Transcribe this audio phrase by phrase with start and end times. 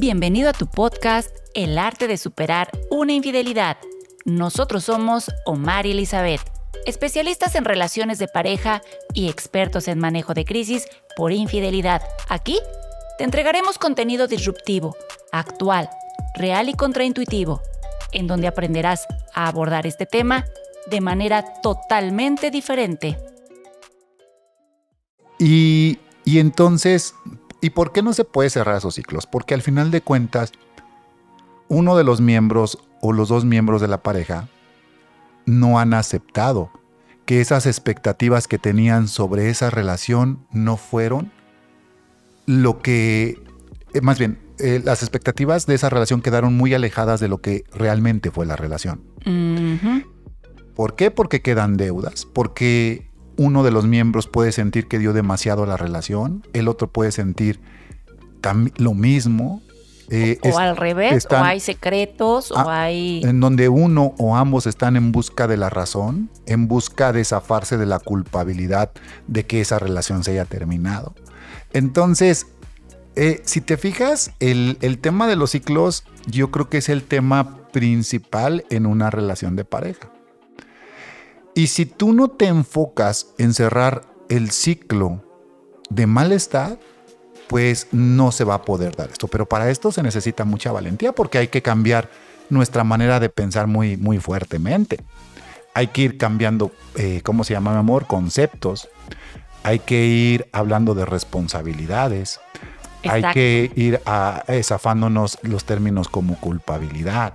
[0.00, 3.78] Bienvenido a tu podcast El arte de superar una infidelidad.
[4.24, 6.40] Nosotros somos Omar y Elizabeth,
[6.86, 8.80] especialistas en relaciones de pareja
[9.12, 12.00] y expertos en manejo de crisis por infidelidad.
[12.28, 12.60] Aquí
[13.18, 14.96] te entregaremos contenido disruptivo,
[15.32, 15.90] actual,
[16.36, 17.60] real y contraintuitivo,
[18.12, 19.04] en donde aprenderás
[19.34, 20.44] a abordar este tema
[20.86, 23.18] de manera totalmente diferente.
[25.40, 27.16] Y, y entonces,
[27.60, 29.26] ¿y por qué no se puede cerrar esos ciclos?
[29.26, 30.52] Porque al final de cuentas,
[31.68, 34.48] uno de los miembros o los dos miembros de la pareja
[35.46, 36.70] no han aceptado
[37.24, 41.30] que esas expectativas que tenían sobre esa relación no fueron
[42.46, 43.42] lo que,
[43.92, 47.64] eh, más bien, eh, las expectativas de esa relación quedaron muy alejadas de lo que
[47.72, 49.02] realmente fue la relación.
[50.74, 51.10] ¿Por qué?
[51.10, 53.07] Porque quedan deudas, porque
[53.38, 57.12] uno de los miembros puede sentir que dio demasiado a la relación, el otro puede
[57.12, 57.60] sentir
[58.76, 59.62] lo mismo.
[60.10, 63.20] Eh, o al revés, o hay secretos, o hay...
[63.24, 67.76] En donde uno o ambos están en busca de la razón, en busca de zafarse
[67.76, 68.90] de la culpabilidad
[69.26, 71.14] de que esa relación se haya terminado.
[71.72, 72.46] Entonces,
[73.16, 77.02] eh, si te fijas, el, el tema de los ciclos yo creo que es el
[77.02, 80.10] tema principal en una relación de pareja.
[81.58, 85.24] Y si tú no te enfocas en cerrar el ciclo
[85.90, 86.78] de malestar,
[87.48, 89.26] pues no se va a poder dar esto.
[89.26, 92.10] Pero para esto se necesita mucha valentía porque hay que cambiar
[92.48, 95.00] nuestra manera de pensar muy, muy fuertemente.
[95.74, 98.06] Hay que ir cambiando, eh, ¿cómo se llama, mi amor?
[98.06, 98.88] Conceptos.
[99.64, 102.38] Hay que ir hablando de responsabilidades.
[103.02, 107.32] Hay que ir a, eh, zafándonos los términos como culpabilidad.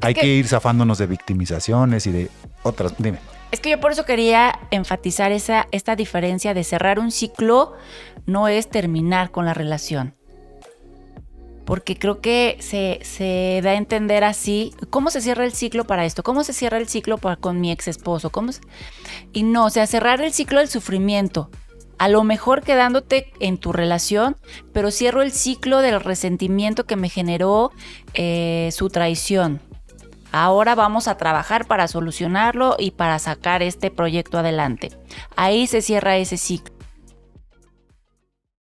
[0.00, 0.22] Hay que...
[0.22, 2.30] que ir zafándonos de victimizaciones y de
[2.62, 2.94] otras.
[2.96, 3.18] Dime.
[3.50, 7.74] Es que yo por eso quería enfatizar esa, esta diferencia de cerrar un ciclo
[8.26, 10.14] no es terminar con la relación.
[11.64, 16.22] Porque creo que se, da a entender así, ¿cómo se cierra el ciclo para esto?
[16.22, 18.30] ¿Cómo se cierra el ciclo para, con mi ex esposo?
[18.30, 18.52] ¿Cómo
[19.32, 21.50] Y no, o sea, cerrar el ciclo del sufrimiento.
[21.98, 24.36] A lo mejor quedándote en tu relación,
[24.72, 27.72] pero cierro el ciclo del resentimiento que me generó
[28.14, 29.60] eh, su traición
[30.38, 34.90] Ahora vamos a trabajar para solucionarlo y para sacar este proyecto adelante.
[35.34, 36.75] Ahí se cierra ese ciclo.